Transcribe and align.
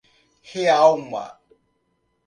Rialma 0.51 1.25